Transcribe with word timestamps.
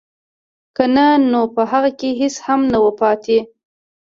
که 0.75 0.83
نه 0.95 1.07
نو 1.31 1.41
په 1.55 1.61
هغه 1.71 1.91
کې 1.99 2.09
هېڅ 2.21 2.35
هم 2.45 2.59
نه 2.71 2.77
وو 2.83 2.91
پاتې 3.01 3.37